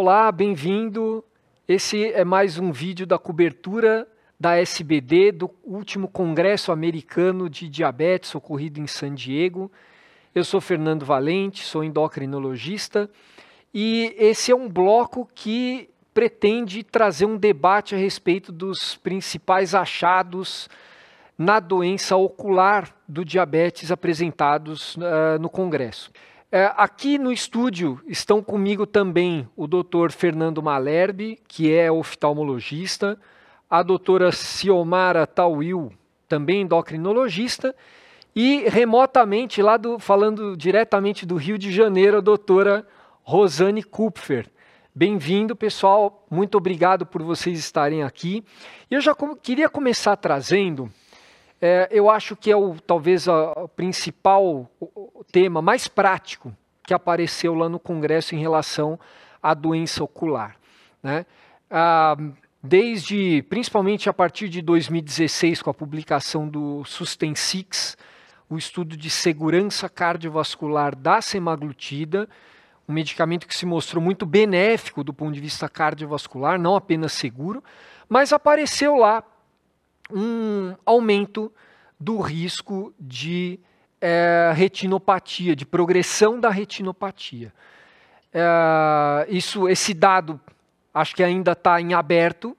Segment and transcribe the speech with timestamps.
[0.00, 1.24] Olá, bem-vindo.
[1.66, 4.06] Esse é mais um vídeo da cobertura
[4.38, 9.68] da SBD, do último Congresso Americano de Diabetes ocorrido em San Diego.
[10.32, 13.10] Eu sou Fernando Valente, sou endocrinologista
[13.74, 20.70] e esse é um bloco que pretende trazer um debate a respeito dos principais achados
[21.36, 26.12] na doença ocular do diabetes apresentados uh, no Congresso.
[26.50, 30.10] Uh, aqui no estúdio estão comigo também o Dr.
[30.10, 33.20] Fernando Malherbe, que é oftalmologista,
[33.68, 35.92] a doutora Ciomara Tawil,
[36.26, 37.76] também endocrinologista,
[38.34, 42.86] e remotamente, lá do, falando diretamente do Rio de Janeiro, a doutora
[43.22, 44.48] Rosane Kupfer.
[44.94, 46.24] Bem-vindo, pessoal.
[46.30, 48.42] Muito obrigado por vocês estarem aqui.
[48.90, 50.90] Eu já com, queria começar trazendo,
[51.60, 54.70] é, eu acho que é o, talvez o principal
[55.32, 58.98] tema mais prático que apareceu lá no Congresso em relação
[59.42, 60.56] à doença ocular.
[61.02, 61.26] Né?
[61.70, 62.16] Ah,
[62.62, 67.96] desde, principalmente a partir de 2016, com a publicação do Sustain Six,
[68.48, 72.28] o estudo de segurança cardiovascular da semaglutida,
[72.88, 77.62] um medicamento que se mostrou muito benéfico do ponto de vista cardiovascular, não apenas seguro,
[78.08, 79.22] mas apareceu lá
[80.12, 81.52] um aumento
[81.98, 83.58] do risco de
[84.00, 87.52] é, retinopatia, de progressão da retinopatia.
[88.32, 90.40] É, isso, esse dado,
[90.92, 92.56] acho que ainda está em aberto,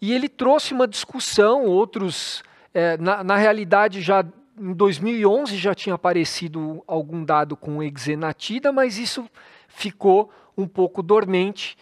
[0.00, 2.42] e ele trouxe uma discussão, outros,
[2.74, 4.24] é, na, na realidade já
[4.58, 9.28] em 2011 já tinha aparecido algum dado com exenatida, mas isso
[9.68, 11.76] ficou um pouco dormente.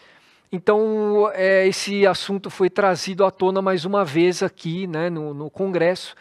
[0.53, 5.49] Então, é, esse assunto foi trazido à tona mais uma vez aqui né, no, no
[5.49, 6.15] Congresso.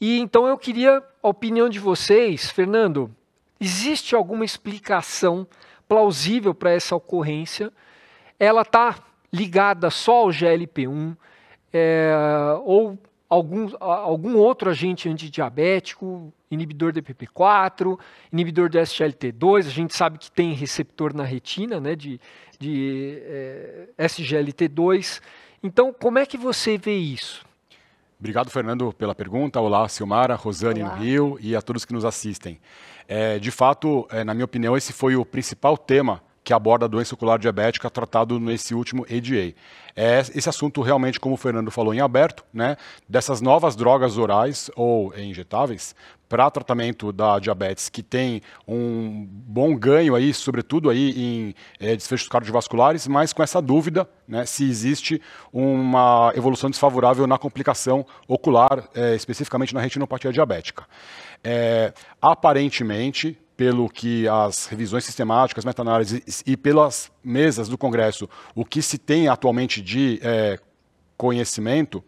[0.00, 3.14] E então eu queria a opinião de vocês, Fernando.
[3.60, 5.46] Existe alguma explicação
[5.88, 7.72] plausível para essa ocorrência?
[8.38, 8.96] Ela está
[9.32, 11.16] ligada só ao GLP-1
[11.72, 12.12] é,
[12.64, 12.98] ou
[13.28, 17.98] algum, algum outro agente antidiabético, inibidor do PP4,
[18.32, 22.20] inibidor do SGLT2, a gente sabe que tem receptor na retina né, de,
[22.58, 25.20] de é, SGLT2.
[25.62, 27.46] Então, como é que você vê isso?
[28.18, 29.60] Obrigado, Fernando, pela pergunta.
[29.60, 30.96] Olá, Silmara, Rosane Olá.
[30.96, 32.58] no Rio e a todos que nos assistem.
[33.06, 36.88] É, de fato, é, na minha opinião, esse foi o principal tema que aborda a
[36.88, 39.54] doença ocular diabética tratado nesse último ADA.
[39.94, 44.70] É esse assunto realmente, como o Fernando falou, em aberto, né, dessas novas drogas orais
[44.74, 45.94] ou injetáveis
[46.26, 52.28] para tratamento da diabetes que tem um bom ganho aí, sobretudo aí em é, desfechos
[52.28, 55.20] cardiovasculares, mas com essa dúvida né, se existe
[55.52, 60.86] uma evolução desfavorável na complicação ocular, é, especificamente na retinopatia diabética.
[61.44, 61.92] É,
[62.22, 68.96] aparentemente, pelo que as revisões sistemáticas, meta-análises e pelas mesas do Congresso, o que se
[68.96, 70.60] tem atualmente de é,
[71.16, 72.02] conhecimento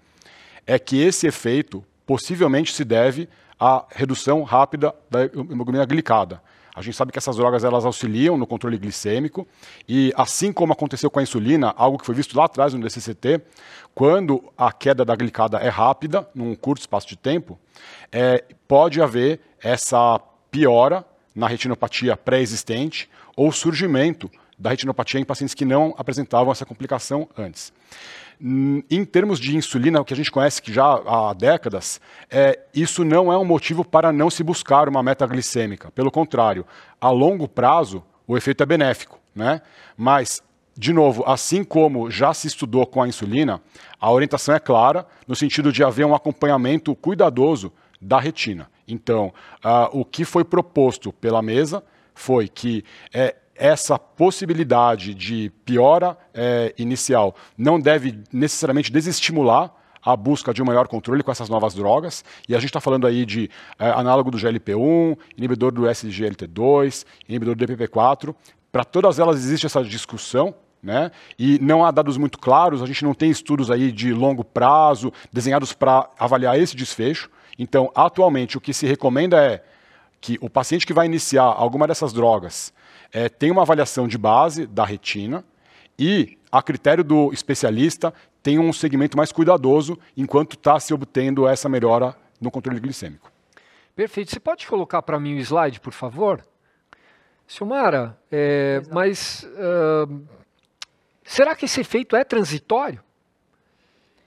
[0.64, 3.28] é que esse efeito possivelmente se deve
[3.58, 6.40] à redução rápida da hemoglobina glicada.
[6.72, 9.44] A gente sabe que essas drogas elas auxiliam no controle glicêmico
[9.88, 13.42] e assim como aconteceu com a insulina, algo que foi visto lá atrás no DCCT,
[13.92, 17.58] quando a queda da glicada é rápida, num curto espaço de tempo,
[18.12, 21.04] é, pode haver essa piora
[21.34, 27.72] na retinopatia pré-existente ou surgimento da retinopatia em pacientes que não apresentavam essa complicação antes.
[28.42, 32.58] Hum, em termos de insulina, o que a gente conhece que já há décadas, é,
[32.74, 35.90] isso não é um motivo para não se buscar uma meta glicêmica.
[35.90, 36.66] Pelo contrário,
[37.00, 39.18] a longo prazo, o efeito é benéfico.
[39.34, 39.60] Né?
[39.96, 40.42] Mas,
[40.76, 43.60] de novo, assim como já se estudou com a insulina,
[43.98, 48.68] a orientação é clara no sentido de haver um acompanhamento cuidadoso da retina.
[48.90, 49.32] Então,
[49.64, 51.82] uh, o que foi proposto pela mesa
[52.14, 60.54] foi que é, essa possibilidade de piora é, inicial não deve necessariamente desestimular a busca
[60.54, 62.24] de um maior controle com essas novas drogas.
[62.48, 67.54] E a gente está falando aí de é, análogo do GLP-1, inibidor do SGLT2, inibidor
[67.54, 68.34] do DPP-4.
[68.72, 71.10] Para todas elas existe essa discussão, né?
[71.38, 75.12] E não há dados muito claros, a gente não tem estudos aí de longo prazo
[75.32, 77.30] desenhados para avaliar esse desfecho.
[77.58, 79.62] Então, atualmente, o que se recomenda é
[80.20, 82.72] que o paciente que vai iniciar alguma dessas drogas
[83.12, 85.44] é, tenha uma avaliação de base da retina
[85.98, 88.12] e, a critério do especialista,
[88.42, 93.30] tenha um segmento mais cuidadoso enquanto está se obtendo essa melhora no controle glicêmico.
[93.94, 94.30] Perfeito.
[94.30, 96.42] Você pode colocar para mim o slide, por favor?
[97.46, 100.22] Silmara, é, mas uh,
[101.30, 103.00] será que esse efeito é transitório?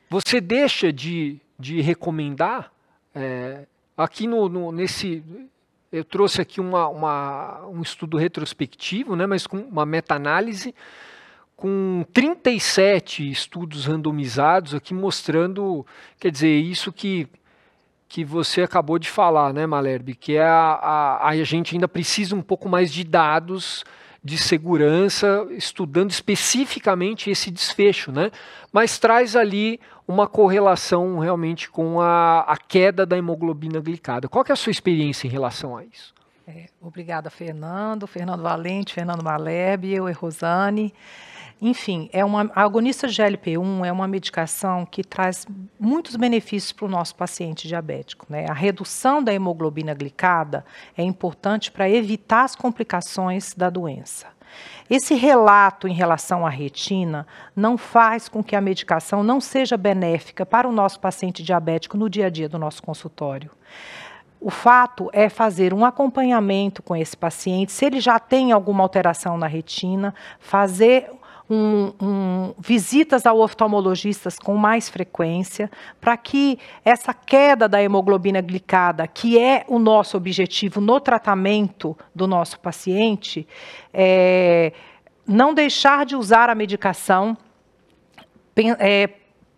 [0.10, 2.72] Você deixa de, de recomendar
[3.14, 3.66] é,
[3.98, 5.22] aqui no, no, nesse,
[5.92, 10.74] eu trouxe aqui uma, uma, um estudo retrospectivo, né, mas com uma meta-análise,
[11.58, 15.86] com 37 estudos randomizados aqui mostrando,
[16.22, 17.28] quer dizer, isso que,
[18.08, 22.34] que você acabou de falar, né, Malherbe, que é a, a, a gente ainda precisa
[22.34, 23.84] um pouco mais de dados
[24.24, 28.32] de segurança, estudando especificamente esse desfecho, né?
[28.72, 34.30] Mas traz ali uma correlação realmente com a, a queda da hemoglobina glicada.
[34.30, 36.14] Qual é a sua experiência em relação a isso?
[36.48, 40.94] É, obrigada, Fernando, Fernando Valente, Fernando Maleb, eu e Rosane.
[41.62, 45.48] Enfim, é uma, a agonista de GLP-1 é uma medicação que traz
[45.80, 48.26] muitos benefícios para o nosso paciente diabético.
[48.30, 48.46] Né?
[48.50, 50.66] A redução da hemoglobina glicada
[50.98, 54.28] é importante para evitar as complicações da doença.
[54.90, 57.26] Esse relato em relação à retina
[57.56, 62.10] não faz com que a medicação não seja benéfica para o nosso paciente diabético no
[62.10, 63.50] dia a dia do nosso consultório.
[64.44, 69.38] O fato é fazer um acompanhamento com esse paciente, se ele já tem alguma alteração
[69.38, 71.10] na retina, fazer
[71.50, 79.08] um, um, visitas ao oftalmologistas com mais frequência, para que essa queda da hemoglobina glicada,
[79.08, 83.48] que é o nosso objetivo no tratamento do nosso paciente,
[83.94, 84.74] é,
[85.26, 87.38] não deixar de usar a medicação
[88.78, 89.10] é,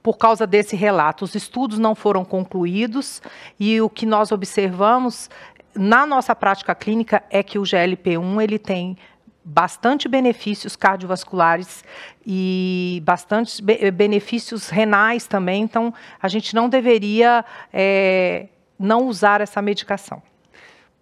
[0.06, 1.26] por causa desse relato.
[1.26, 3.24] Os estudos não foram concluídos
[3.60, 5.32] e o que nós observamos
[5.74, 8.96] na nossa prática clínica é que o GLP-1 ele tem
[9.44, 11.84] bastante benefícios cardiovasculares
[12.24, 15.64] e bastante benefícios renais também.
[15.64, 15.92] Então,
[16.22, 17.44] a gente não deveria
[17.74, 18.46] é,
[18.78, 20.22] não usar essa medicação.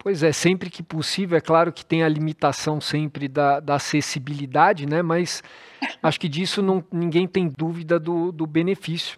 [0.03, 4.85] Pois é, sempre que possível, é claro que tem a limitação sempre da, da acessibilidade,
[4.85, 5.01] né?
[5.01, 5.41] Mas
[6.01, 9.17] Acho que disso não, ninguém tem dúvida do, do benefício.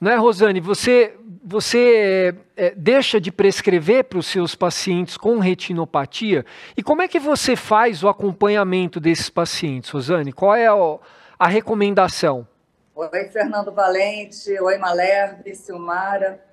[0.00, 0.60] Não é, Rosane?
[0.60, 1.14] Você,
[1.44, 6.44] você é, deixa de prescrever para os seus pacientes com retinopatia?
[6.76, 10.32] E como é que você faz o acompanhamento desses pacientes, Rosane?
[10.32, 10.98] Qual é a,
[11.38, 12.46] a recomendação?
[12.94, 14.58] Oi, Fernando Valente.
[14.58, 16.49] Oi, Malerbe, Silmara.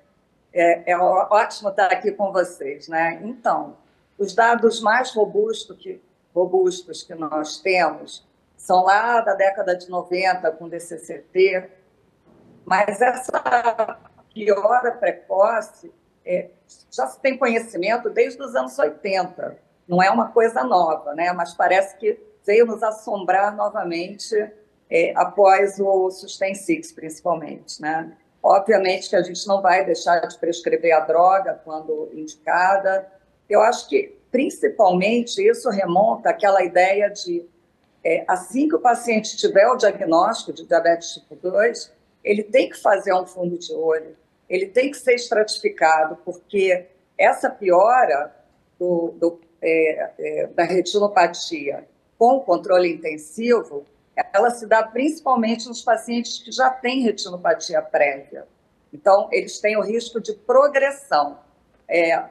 [0.52, 2.88] É, é, ótimo estar aqui com vocês.
[2.88, 3.20] Né?
[3.22, 3.76] Então,
[4.16, 6.00] os dados mais robustos que,
[6.34, 11.70] robustos que nós temos são lá da década de 90 com DCCT,
[12.64, 13.98] mas essa
[14.34, 15.92] piora precoce
[16.24, 16.50] é,
[16.90, 19.56] já se tem conhecimento desde os anos 80.
[19.86, 21.32] Não é uma coisa nova, né?
[21.32, 24.34] mas parece que veio nos assombrar novamente
[24.90, 27.80] é, após o Sustain Six, principalmente.
[27.80, 28.12] Né?
[28.42, 33.10] Obviamente que a gente não vai deixar de prescrever a droga quando indicada.
[33.48, 37.44] Eu acho que, principalmente, isso remonta àquela ideia de
[38.04, 41.92] é, assim que o paciente tiver o diagnóstico de diabetes tipo 2,
[42.22, 44.16] ele tem que fazer um fundo de olho,
[44.48, 46.86] ele tem que ser estratificado, porque
[47.16, 48.34] essa piora
[48.78, 51.86] do, do, é, é, da retinopatia
[52.18, 53.84] com o controle intensivo,
[54.32, 58.46] ela se dá principalmente nos pacientes que já têm retinopatia prévia.
[58.92, 61.38] Então, eles têm o risco de progressão.
[61.88, 62.24] É,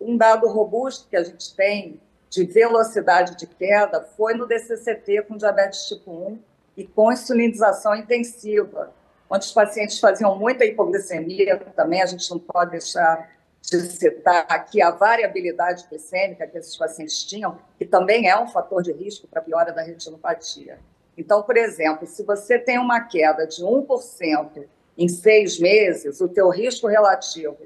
[0.00, 2.00] um dado robusto que a gente tem
[2.30, 6.38] de velocidade de queda foi no DCCT com diabetes tipo 1
[6.76, 8.92] e com insulinização intensiva,
[9.30, 13.30] onde os pacientes faziam muita hipoglicemia também, a gente não pode deixar
[13.62, 18.82] de citar aqui a variabilidade glicêmica que esses pacientes tinham, que também é um fator
[18.82, 20.78] de risco para a piora da retinopatia.
[21.16, 24.64] Então, por exemplo, se você tem uma queda de 1%
[24.96, 27.58] em seis meses, o teu risco relativo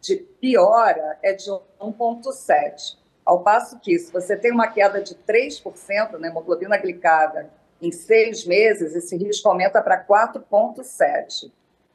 [0.00, 2.96] de piora é de 1,7.
[3.24, 8.46] Ao passo que, se você tem uma queda de 3% na hemoglobina glicada em seis
[8.46, 11.50] meses, esse risco aumenta para 4,7%.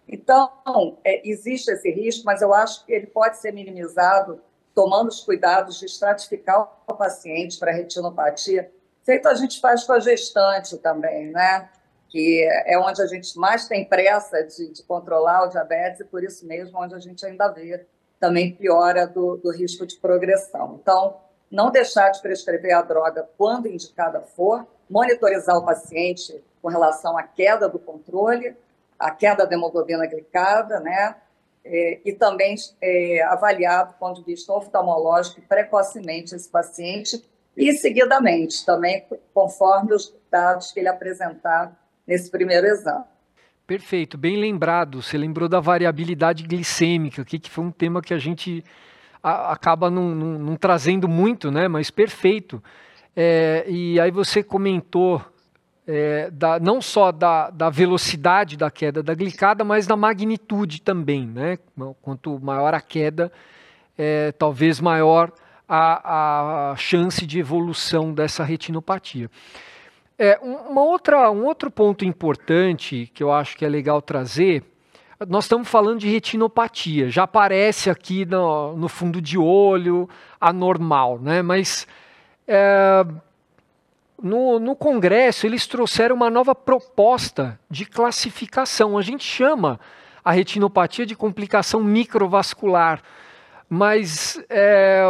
[0.07, 4.41] Então, é, existe esse risco, mas eu acho que ele pode ser minimizado
[4.73, 8.71] tomando os cuidados de estratificar o paciente para retinopatia,
[9.09, 11.67] feito a gente faz com a gestante também, né?
[12.09, 16.23] Que é onde a gente mais tem pressa de, de controlar o diabetes e por
[16.23, 17.87] isso mesmo onde a gente ainda vê
[18.19, 20.79] também piora do, do risco de progressão.
[20.79, 21.17] Então,
[21.49, 27.23] não deixar de prescrever a droga quando indicada for, monitorizar o paciente com relação à
[27.23, 28.55] queda do controle,
[28.99, 31.15] à queda da hemoglobina glicada, né?
[31.65, 38.65] É, e também é, avaliar do ponto de vista oftalmológico precocemente esse paciente e seguidamente
[38.65, 43.03] também conforme os dados que ele apresentar nesse primeiro exame.
[43.67, 45.01] Perfeito, bem lembrado.
[45.01, 48.63] Você lembrou da variabilidade glicêmica, que, que foi um tema que a gente
[49.21, 51.67] acaba não, não, não, trazendo muito, né?
[51.67, 52.63] Mas perfeito.
[53.15, 55.23] É, e aí você comentou
[55.85, 61.27] é, da, não só da, da, velocidade da queda da glicada, mas da magnitude também,
[61.27, 61.59] né?
[62.01, 63.31] Quanto maior a queda,
[63.97, 65.33] é, talvez maior a,
[65.69, 69.29] a chance de evolução dessa retinopatia.
[70.17, 74.63] É, uma outra, um outro ponto importante que eu acho que é legal trazer,
[75.27, 80.09] nós estamos falando de retinopatia, já aparece aqui no, no fundo de olho,
[80.39, 81.41] anormal, né?
[81.41, 81.87] Mas
[82.47, 83.05] é,
[84.21, 88.97] no, no Congresso eles trouxeram uma nova proposta de classificação.
[88.97, 89.79] A gente chama
[90.23, 93.01] a retinopatia de complicação microvascular,
[93.69, 95.03] mas é,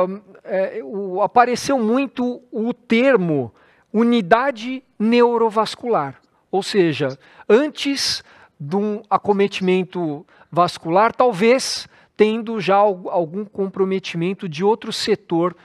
[0.44, 3.54] é, o, apareceu muito o termo
[3.92, 6.20] unidade neurovascular.
[6.52, 8.24] Ou seja, antes
[8.60, 11.88] de um acometimento vascular, talvez
[12.18, 15.56] tendo já algum comprometimento de outro setor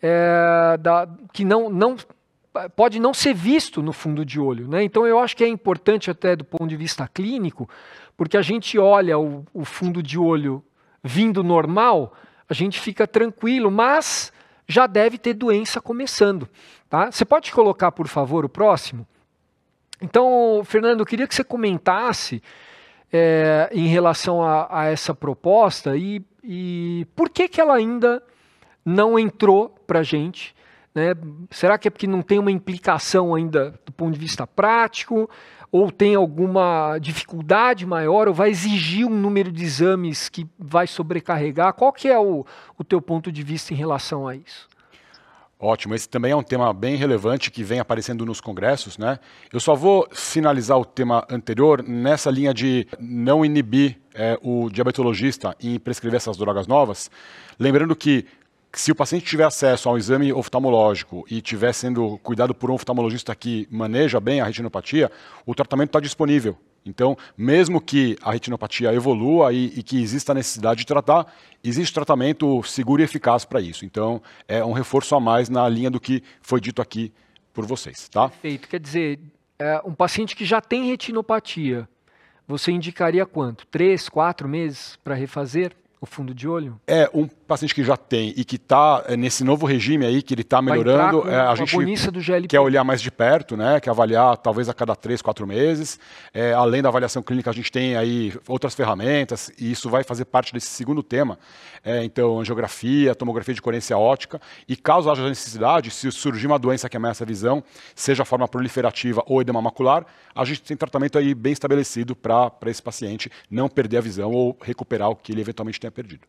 [0.00, 1.96] é, da, que não, não
[2.76, 4.68] pode não ser visto no fundo de olho.
[4.68, 4.84] Né?
[4.84, 7.68] Então eu acho que é importante até do ponto de vista clínico,
[8.16, 10.62] porque a gente olha o, o fundo de olho
[11.02, 12.14] vindo normal,
[12.48, 14.32] a gente fica tranquilo, mas
[14.66, 16.48] já deve ter doença começando.
[16.88, 17.10] Tá?
[17.10, 19.06] Você pode colocar, por favor, o próximo?
[20.00, 22.42] Então, Fernando, eu queria que você comentasse
[23.12, 28.22] é, em relação a, a essa proposta e, e, por que, que ela ainda
[28.84, 30.54] não entrou para a gente.
[30.94, 31.14] Né?
[31.50, 35.28] Será que é porque não tem uma implicação ainda do ponto de vista prático?
[35.78, 38.28] Ou tem alguma dificuldade maior?
[38.28, 41.74] Ou vai exigir um número de exames que vai sobrecarregar?
[41.74, 42.46] Qual que é o,
[42.78, 44.66] o teu ponto de vista em relação a isso?
[45.60, 49.18] Ótimo, esse também é um tema bem relevante que vem aparecendo nos congressos, né?
[49.52, 55.54] Eu só vou finalizar o tema anterior nessa linha de não inibir é, o diabetologista
[55.60, 57.10] em prescrever essas drogas novas,
[57.58, 58.24] lembrando que
[58.76, 63.34] se o paciente tiver acesso ao exame oftalmológico e estiver sendo cuidado por um oftalmologista
[63.34, 65.10] que maneja bem a retinopatia,
[65.46, 66.58] o tratamento está disponível.
[66.84, 71.26] Então, mesmo que a retinopatia evolua e, e, que exista a necessidade de tratar,
[71.64, 73.84] existe tratamento seguro e eficaz para isso.
[73.84, 77.10] Então, é um reforço a mais na linha do que foi dito aqui
[77.54, 78.08] por vocês.
[78.10, 78.28] Tá?
[78.28, 78.68] Perfeito.
[78.68, 79.18] Quer dizer,
[79.58, 81.88] é, um paciente que já tem retinopatia,
[82.46, 83.66] você indicaria quanto?
[83.66, 85.74] Três, quatro meses para refazer?
[86.00, 86.80] o fundo de olho?
[86.86, 90.34] É, um paciente que já tem e que está é, nesse novo regime aí, que
[90.34, 91.76] ele está melhorando, é, a gente
[92.10, 92.48] do GLP.
[92.48, 93.80] quer olhar mais de perto, né?
[93.80, 95.98] Quer avaliar talvez a cada três, quatro meses.
[96.32, 100.24] É, além da avaliação clínica, a gente tem aí outras ferramentas, e isso vai fazer
[100.24, 101.38] parte desse segundo tema.
[101.84, 104.40] É, então, angiografia, tomografia de coerência ótica.
[104.68, 107.62] E caso haja necessidade, se surgir uma doença que ameaça a visão,
[107.94, 112.52] seja a forma proliferativa ou edema macular, a gente tem tratamento aí bem estabelecido para
[112.66, 116.26] esse paciente não perder a visão ou recuperar o que ele eventualmente tenha perdido.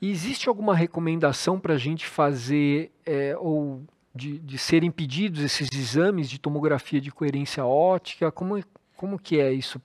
[0.00, 3.82] Existe alguma recomendação para a gente fazer é, ou
[4.14, 8.30] de, de serem pedidos esses exames de tomografia de coerência ótica?
[8.30, 8.62] Como,
[8.96, 9.80] como que é isso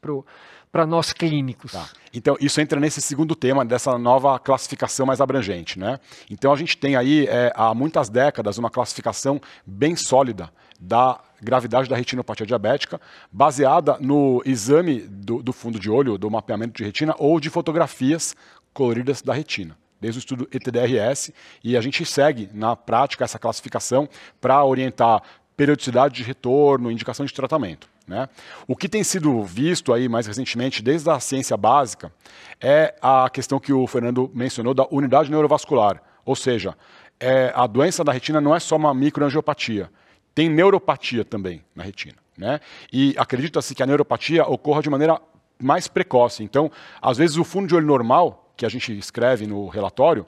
[0.72, 1.72] para nós clínicos?
[1.72, 1.88] Tá.
[2.14, 5.80] Então, isso entra nesse segundo tema dessa nova classificação mais abrangente.
[5.80, 6.00] Né?
[6.30, 11.90] Então, a gente tem aí, é, há muitas décadas, uma classificação bem sólida da gravidade
[11.90, 13.02] da retinopatia diabética,
[13.32, 18.36] baseada no exame do, do fundo de olho, do mapeamento de retina ou de fotografias
[18.74, 21.32] coloridas da retina desde o estudo ETDRS,
[21.64, 24.10] e a gente segue na prática essa classificação
[24.42, 25.24] para orientar
[25.56, 27.88] periodicidade de retorno, indicação de tratamento.
[28.06, 28.28] Né?
[28.68, 32.12] O que tem sido visto aí mais recentemente, desde a ciência básica,
[32.60, 36.76] é a questão que o Fernando mencionou da unidade neurovascular, ou seja,
[37.18, 39.90] é, a doença da retina não é só uma microangiopatia,
[40.36, 42.18] tem neuropatia também na retina.
[42.38, 42.60] Né?
[42.92, 45.22] E acredita-se que a neuropatia ocorra de maneira
[45.62, 46.44] mais precoce.
[46.44, 46.70] Então,
[47.02, 50.26] às vezes, o fundo de olho normal, que a gente escreve no relatório,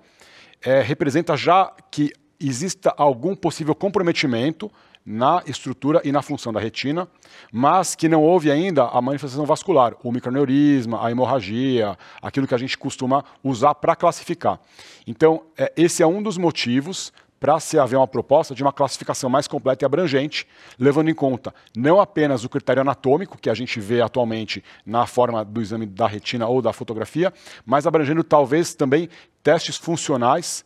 [0.61, 4.71] é, representa já que exista algum possível comprometimento
[5.05, 7.07] na estrutura e na função da retina,
[7.51, 12.57] mas que não houve ainda a manifestação vascular, o microneurisma, a hemorragia, aquilo que a
[12.57, 14.59] gente costuma usar para classificar.
[15.05, 17.13] Então, é, esse é um dos motivos
[17.45, 20.47] para se haver uma proposta de uma classificação mais completa e abrangente,
[20.79, 25.45] levando em conta não apenas o critério anatômico, que a gente vê atualmente na forma
[25.45, 27.31] do exame da retina ou da fotografia,
[27.63, 29.09] mas abrangendo talvez também
[29.43, 30.65] testes funcionais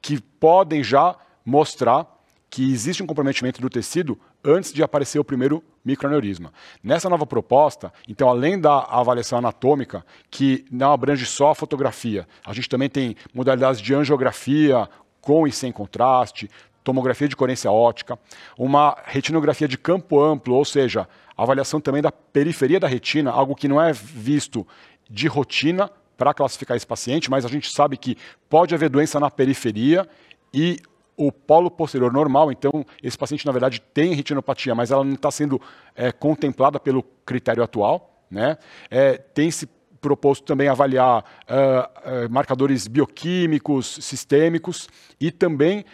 [0.00, 2.06] que podem já mostrar
[2.48, 6.52] que existe um comprometimento do tecido antes de aparecer o primeiro microaneurisma.
[6.80, 12.52] Nessa nova proposta, então, além da avaliação anatômica, que não abrange só a fotografia, a
[12.52, 14.88] gente também tem modalidades de angiografia,
[15.24, 16.50] com e sem contraste,
[16.84, 18.18] tomografia de coerência ótica,
[18.58, 23.66] uma retinografia de campo amplo, ou seja, avaliação também da periferia da retina, algo que
[23.66, 24.66] não é visto
[25.08, 28.16] de rotina para classificar esse paciente, mas a gente sabe que
[28.48, 30.06] pode haver doença na periferia
[30.52, 30.78] e
[31.16, 35.30] o polo posterior normal, então esse paciente na verdade tem retinopatia, mas ela não está
[35.30, 35.60] sendo
[35.94, 38.58] é, contemplada pelo critério atual, né?
[38.90, 39.66] É, tem se
[40.04, 44.86] proposto também avaliar uh, marcadores bioquímicos, sistêmicos
[45.18, 45.84] e também uh,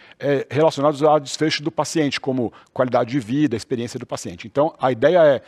[0.49, 4.47] relacionados ao desfecho do paciente, como qualidade de vida, experiência do paciente.
[4.47, 5.41] Então, a ideia é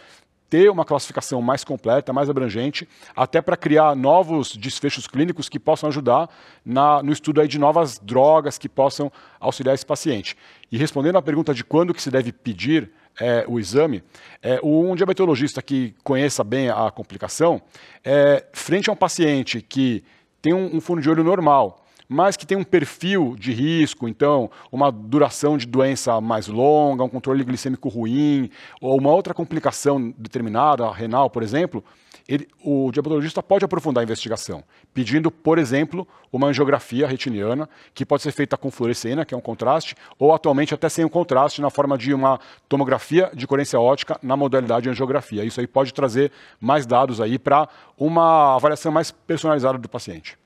[0.54, 5.90] ter uma classificação mais completa, mais abrangente, até para criar novos desfechos clínicos que possam
[5.90, 6.30] ajudar
[6.64, 10.38] na, no estudo aí de novas drogas que possam auxiliar esse paciente.
[10.72, 14.04] E respondendo à pergunta de quando que se deve pedir é, o exame,
[14.44, 17.60] é, um diabetologista que conheça bem a complicação,
[18.06, 20.04] é, frente a um paciente que
[20.40, 24.50] tem um, um fundo de olho normal, mas que tem um perfil de risco, então
[24.72, 28.50] uma duração de doença mais longa, um controle glicêmico ruim,
[28.82, 31.84] ou uma outra complicação determinada, renal, por exemplo,
[32.28, 38.24] ele, o diabetologista pode aprofundar a investigação, pedindo, por exemplo, uma angiografia retiniana, que pode
[38.24, 41.70] ser feita com fluorescina, que é um contraste, ou atualmente até sem um contraste, na
[41.70, 45.44] forma de uma tomografia de coerência ótica na modalidade angiografia.
[45.44, 47.68] Isso aí pode trazer mais dados aí para
[47.98, 50.38] uma avaliação mais personalizada do paciente.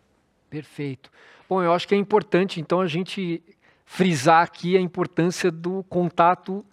[0.50, 1.12] Perfeito.
[1.50, 3.44] Bom, eu acho que é importante, então, a gente
[3.86, 6.66] frisar aqui a importância do contato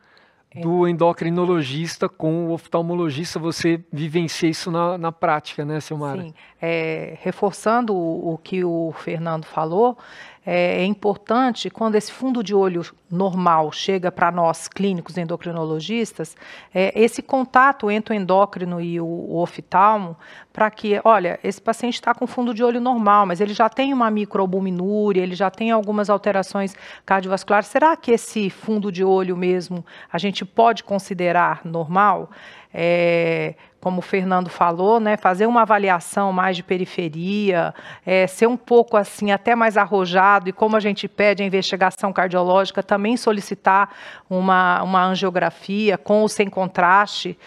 [0.50, 0.60] é.
[0.60, 6.22] do endocrinologista com o oftalmologista, você vivencia isso na, na prática, né, Silmara?
[6.22, 9.98] Sim, é, reforçando o, o, que o Fernando falou,
[10.46, 16.36] é, é, importante quando esse fundo de olho normal chega para nós clínicos endocrinologistas,
[16.74, 20.16] é, esse contato entre o endócrino e o, o oftalmo,
[20.52, 23.92] para que, olha, esse paciente está com fundo de olho normal, mas ele já tem
[23.92, 26.74] uma microalbuminúria, ele já tem algumas alterações
[27.04, 27.68] cardiovasculares.
[27.68, 32.30] Será que esse fundo de olho mesmo a gente pode considerar normal?
[32.72, 33.54] É,
[33.84, 37.74] como o Fernando falou, né, fazer uma avaliação mais de periferia,
[38.06, 42.10] é, ser um pouco assim até mais arrojado e como a gente pede a investigação
[42.10, 43.90] cardiológica, também solicitar
[44.28, 47.38] uma, uma angiografia com ou sem contraste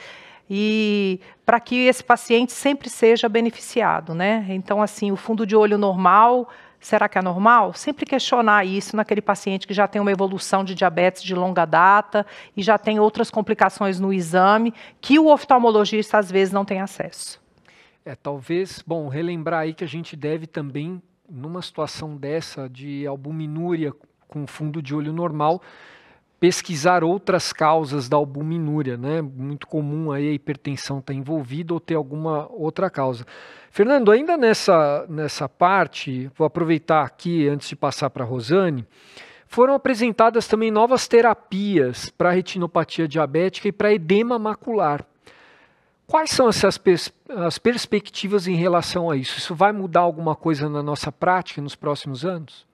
[0.48, 4.46] e para que esse paciente sempre seja beneficiado, né?
[4.50, 6.48] Então, assim, o fundo de olho normal
[6.88, 7.74] Será que é normal?
[7.74, 12.26] Sempre questionar isso naquele paciente que já tem uma evolução de diabetes de longa data
[12.56, 17.42] e já tem outras complicações no exame que o oftalmologista às vezes não tem acesso.
[18.06, 23.92] É, talvez, bom, relembrar aí que a gente deve também, numa situação dessa de albuminúria
[24.26, 25.62] com fundo de olho normal,
[26.40, 29.22] pesquisar outras causas da albuminúria, né?
[29.22, 33.26] Muito comum aí a hipertensão estar tá envolvida ou ter alguma outra causa.
[33.72, 38.86] Fernando, ainda nessa, nessa parte, vou aproveitar aqui antes de passar para a Rosane,
[39.48, 45.06] foram apresentadas também novas terapias para retinopatia diabética e para edema macular.
[46.06, 49.38] Quais são essas pers as perspectivas em relação a isso?
[49.38, 52.67] Isso vai mudar alguma coisa na nossa prática nos próximos anos?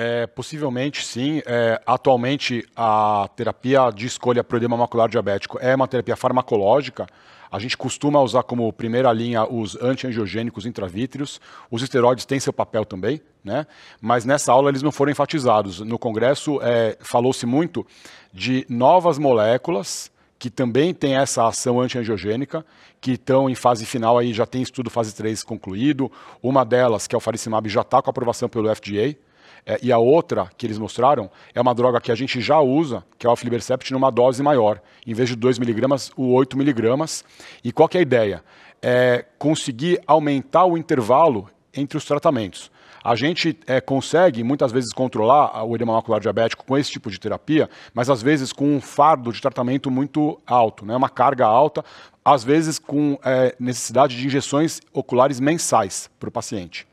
[0.00, 1.42] É, possivelmente sim.
[1.44, 7.04] É, atualmente, a terapia de escolha para o edema macular diabético é uma terapia farmacológica.
[7.50, 11.40] A gente costuma usar como primeira linha os antiangiogênicos intravítreos.
[11.68, 13.66] Os esteroides têm seu papel também, né?
[14.00, 15.80] mas nessa aula eles não foram enfatizados.
[15.80, 17.84] No congresso é, falou-se muito
[18.32, 22.64] de novas moléculas que também têm essa ação antiangiogênica,
[23.00, 26.12] que estão em fase final, aí já tem estudo fase 3 concluído.
[26.40, 29.16] Uma delas, que é o faricimab, já está com aprovação pelo FDA,
[29.64, 33.04] é, e a outra que eles mostraram é uma droga que a gente já usa,
[33.18, 34.80] que é o aflibercept, numa dose maior.
[35.06, 37.24] Em vez de 2 miligramas, o 8 miligramas.
[37.62, 38.44] E qual é a ideia?
[38.80, 42.70] É conseguir aumentar o intervalo entre os tratamentos.
[43.02, 47.18] A gente é, consegue muitas vezes controlar o edema macular diabético com esse tipo de
[47.18, 50.96] terapia, mas às vezes com um fardo de tratamento muito alto, né?
[50.96, 51.84] uma carga alta,
[52.24, 56.87] às vezes com é, necessidade de injeções oculares mensais para o paciente.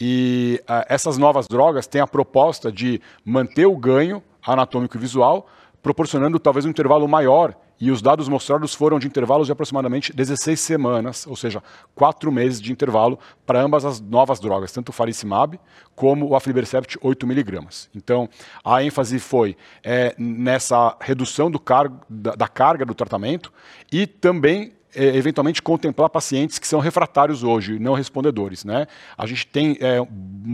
[0.00, 5.46] E uh, essas novas drogas têm a proposta de manter o ganho anatômico e visual,
[5.82, 7.54] proporcionando talvez um intervalo maior.
[7.78, 11.62] E os dados mostrados foram de intervalos de aproximadamente 16 semanas, ou seja,
[11.94, 15.58] quatro meses de intervalo para ambas as novas drogas, tanto o faricimab
[15.94, 17.88] como o aflibercept 8 miligramas.
[17.94, 18.28] Então,
[18.62, 23.50] a ênfase foi é, nessa redução do car da, da carga do tratamento
[23.90, 28.64] e também eventualmente contemplar pacientes que são refratários hoje, não respondedores.
[28.64, 28.86] Né?
[29.16, 30.06] A gente tem é, um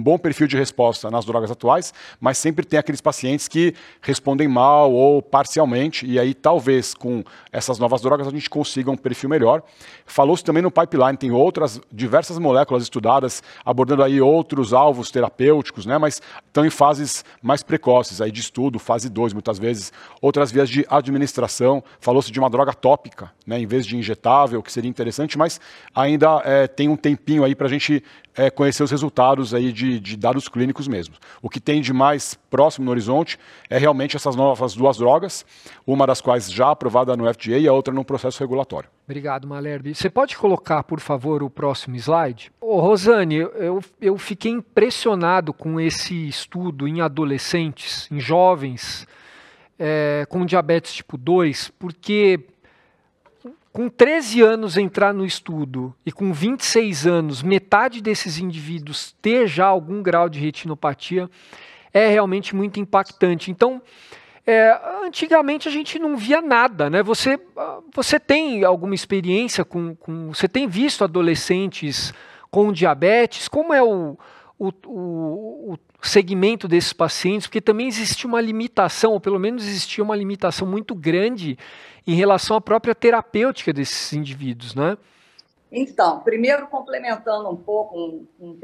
[0.02, 4.92] bom perfil de resposta nas drogas atuais, mas sempre tem aqueles pacientes que respondem mal
[4.92, 9.62] ou parcialmente, e aí talvez com essas novas drogas a gente consiga um perfil melhor.
[10.04, 15.96] Falou-se também no pipeline, tem outras diversas moléculas estudadas abordando aí outros alvos terapêuticos, né?
[15.98, 20.68] mas estão em fases mais precoces aí de estudo, fase 2 muitas vezes, outras vias
[20.68, 21.82] de administração.
[22.00, 23.58] Falou-se de uma droga tópica, né?
[23.58, 24.25] em vez de injetar
[24.62, 25.60] que seria interessante, mas
[25.94, 28.02] ainda é, tem um tempinho aí para a gente
[28.36, 31.18] é, conhecer os resultados aí de, de, dados clínicos mesmos.
[31.40, 33.38] O que tem de mais próximo no horizonte
[33.70, 35.44] é realmente essas novas duas drogas,
[35.86, 38.88] uma das quais já aprovada no FDA e a outra no processo regulatório.
[39.04, 39.94] Obrigado, Malherbe.
[39.94, 42.52] Você pode colocar, por favor, o próximo slide?
[42.60, 49.06] Ô, Rosane, eu, eu fiquei impressionado com esse estudo em adolescentes, em jovens,
[49.78, 52.40] é, com diabetes tipo 2, porque
[53.76, 59.66] com 13 anos entrar no estudo e com 26 anos metade desses indivíduos ter já
[59.66, 61.28] algum grau de retinopatia
[61.92, 63.50] é realmente muito impactante.
[63.50, 63.82] Então,
[64.46, 67.02] é, antigamente a gente não via nada, né?
[67.02, 67.38] Você,
[67.94, 72.14] você tem alguma experiência com, com, Você tem visto adolescentes
[72.50, 73.46] com diabetes?
[73.46, 74.16] Como é o,
[74.58, 77.46] o, o, o segmento desses pacientes?
[77.46, 81.58] Porque também existia uma limitação, ou pelo menos existia uma limitação muito grande
[82.06, 84.96] em relação à própria terapêutica desses indivíduos, né?
[85.70, 88.58] Então, primeiro complementando um pouco um, um,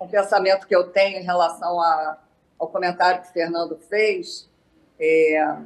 [0.00, 2.18] um pensamento que eu tenho em relação a,
[2.58, 4.48] ao comentário que o Fernando fez,
[4.98, 5.56] é,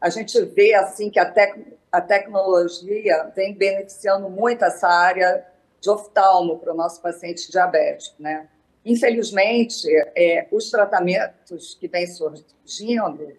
[0.00, 5.46] a gente vê assim que a, tec, a tecnologia vem beneficiando muito essa área
[5.80, 8.48] de oftalmo para o nosso paciente diabético, né?
[8.84, 13.32] Infelizmente, é, os tratamentos que vêm surgindo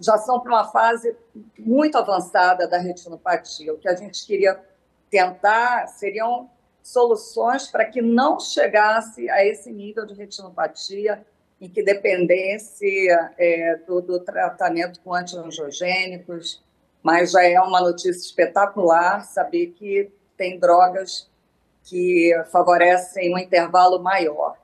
[0.00, 1.16] já são para uma fase
[1.58, 3.72] muito avançada da retinopatia.
[3.72, 4.60] O que a gente queria
[5.10, 6.50] tentar seriam
[6.82, 11.24] soluções para que não chegasse a esse nível de retinopatia
[11.60, 16.62] em que dependesse é, do, do, tratamento com antiangiogênicos,
[17.02, 21.28] mas já é uma notícia espetacular saber que tem drogas
[21.82, 24.56] que favorecem um intervalo maior.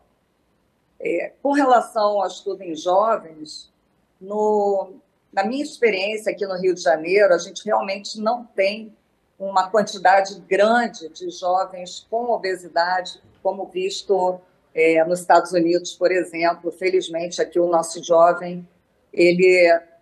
[1.05, 3.73] É, com relação ao estudo em jovens,
[4.21, 4.95] no,
[5.33, 8.95] na minha experiência aqui no Rio de Janeiro, a gente realmente não tem
[9.39, 14.41] uma quantidade grande de jovens com obesidade, como visto
[14.73, 16.71] é, nos Estados Unidos, por exemplo.
[16.71, 18.67] Felizmente, aqui o nosso jovem
[19.13, 19.45] ele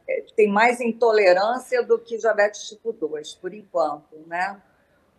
[0.06, 4.60] é, tem mais intolerância do que diabetes tipo 2, por enquanto, né?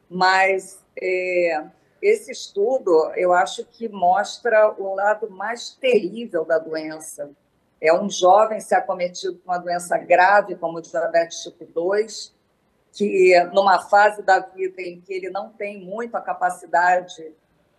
[0.08, 1.63] Mas é,
[2.02, 7.30] esse estudo, eu acho que mostra o lado mais terrível da doença,
[7.80, 12.34] é um jovem ser acometido com uma doença grave, como o diabetes tipo 2,
[12.94, 17.32] que numa fase da vida em que ele não tem muito a capacidade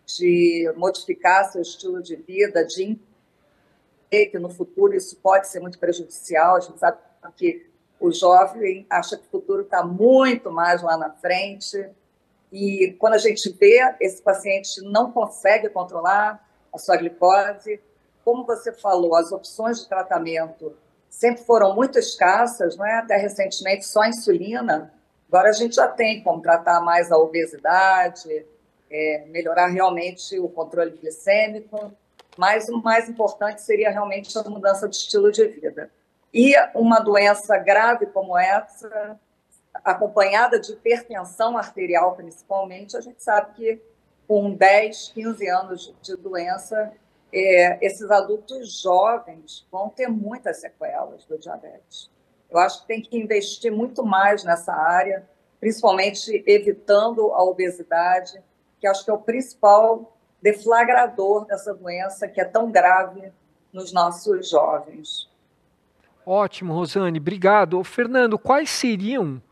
[0.06, 2.98] de modificar seu estilo de vida, de
[4.10, 6.56] que no futuro isso pode ser muito prejudicial.
[6.56, 6.98] A gente sabe
[7.36, 11.88] que o jovem acha que o futuro está muito mais lá na frente.
[12.52, 17.80] E quando a gente vê esse paciente não consegue controlar a sua glicose,
[18.24, 20.76] como você falou, as opções de tratamento
[21.08, 22.98] sempre foram muito escassas, não é?
[22.98, 24.92] até recentemente só insulina.
[25.28, 28.46] Agora a gente já tem como tratar mais a obesidade,
[28.90, 31.92] é, melhorar realmente o controle glicêmico,
[32.36, 35.90] mas o mais importante seria realmente a mudança de estilo de vida.
[36.32, 39.18] E uma doença grave como essa,
[39.74, 43.82] acompanhada de hipertensão arterial principalmente, a gente sabe que
[44.26, 46.92] com 10, 15 anos de doença,
[47.32, 52.10] é, esses adultos jovens vão ter muitas sequelas do diabetes.
[52.50, 55.26] Eu acho que tem que investir muito mais nessa área,
[55.58, 58.42] principalmente evitando a obesidade,
[58.80, 63.32] que acho que é o principal deflagrador dessa doença que é tão grave
[63.72, 65.30] nos nossos jovens.
[66.26, 67.82] Ótimo, Rosane, obrigado.
[67.82, 69.42] Fernando, quais seriam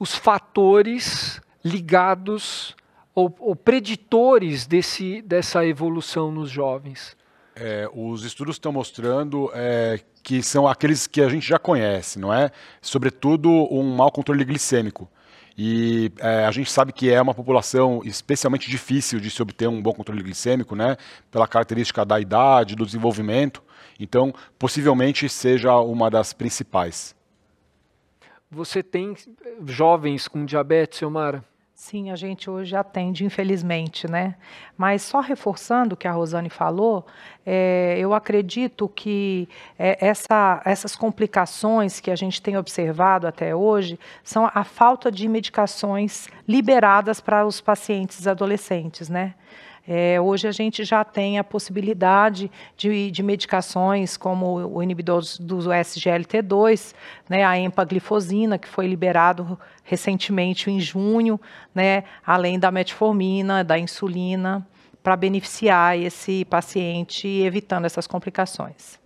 [0.00, 2.74] os fatores ligados
[3.14, 7.14] ou, ou preditores desse, dessa evolução nos jovens?
[7.54, 12.32] É, os estudos estão mostrando é, que são aqueles que a gente já conhece, não
[12.32, 12.50] é?
[12.80, 15.06] Sobretudo um mau controle glicêmico.
[15.58, 19.82] E é, a gente sabe que é uma população especialmente difícil de se obter um
[19.82, 20.96] bom controle glicêmico, né?
[21.30, 23.62] Pela característica da idade, do desenvolvimento.
[23.98, 27.14] Então, possivelmente seja uma das principais.
[28.50, 29.14] Você tem
[29.64, 31.44] jovens com diabetes, Omara?
[31.72, 34.34] Sim, a gente hoje atende, infelizmente, né?
[34.76, 37.06] Mas só reforçando o que a Rosane falou,
[37.46, 43.98] é, eu acredito que é, essa, essas complicações que a gente tem observado até hoje
[44.22, 49.34] são a falta de medicações liberadas para os pacientes adolescentes, né?
[49.86, 55.58] É, hoje a gente já tem a possibilidade de, de medicações como o inibidor do
[55.58, 56.94] SGLT2,
[57.28, 61.40] né, a empaglifosina, que foi liberado recentemente em junho,
[61.74, 64.66] né, além da metformina, da insulina,
[65.02, 69.00] para beneficiar esse paciente evitando essas complicações.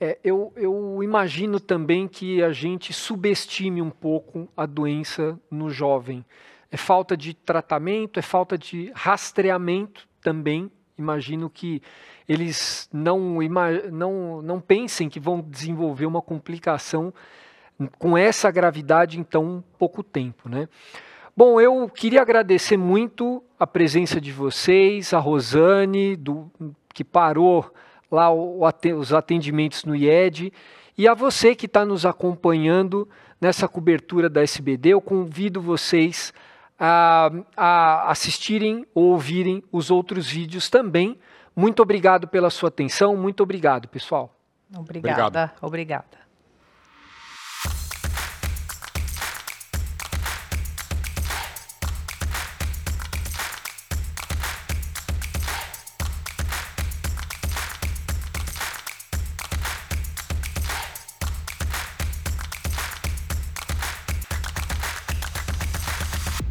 [0.00, 6.24] É, eu, eu, imagino também que a gente subestime um pouco a doença no jovem.
[6.72, 10.70] é falta de tratamento, é falta de rastreamento também.
[10.98, 11.82] Imagino que
[12.28, 13.38] eles não,
[13.90, 17.12] não, não pensem que vão desenvolver uma complicação
[17.98, 20.48] com essa gravidade em tão pouco tempo.
[20.48, 20.68] Né?
[21.36, 26.50] Bom, eu queria agradecer muito a presença de vocês, a Rosane, do,
[26.92, 27.72] que parou
[28.10, 28.60] lá o,
[28.98, 30.52] os atendimentos no IED,
[30.98, 33.08] e a você que está nos acompanhando
[33.40, 34.90] nessa cobertura da SBD.
[34.90, 36.34] Eu convido vocês
[36.80, 41.20] a, a assistirem ou ouvirem os outros vídeos também.
[41.54, 44.34] Muito obrigado pela sua atenção, muito obrigado, pessoal.
[44.74, 46.16] Obrigada, obrigado.
[46.16, 46.20] obrigada.